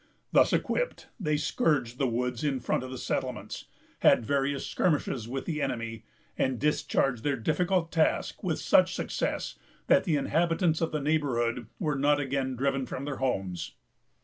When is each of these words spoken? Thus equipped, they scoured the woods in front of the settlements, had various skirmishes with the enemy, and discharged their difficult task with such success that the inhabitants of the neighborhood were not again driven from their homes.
Thus 0.31 0.51
equipped, 0.51 1.09
they 1.19 1.37
scoured 1.37 1.89
the 1.99 2.07
woods 2.07 2.43
in 2.43 2.59
front 2.59 2.83
of 2.83 2.89
the 2.89 2.97
settlements, 2.97 3.65
had 3.99 4.25
various 4.25 4.65
skirmishes 4.65 5.27
with 5.27 5.45
the 5.45 5.61
enemy, 5.61 6.05
and 6.35 6.57
discharged 6.57 7.23
their 7.23 7.35
difficult 7.35 7.91
task 7.91 8.43
with 8.43 8.57
such 8.57 8.95
success 8.95 9.59
that 9.85 10.03
the 10.05 10.15
inhabitants 10.15 10.81
of 10.81 10.91
the 10.91 11.01
neighborhood 11.01 11.67
were 11.77 11.93
not 11.99 12.19
again 12.19 12.55
driven 12.55 12.87
from 12.87 13.05
their 13.05 13.17
homes. 13.17 13.75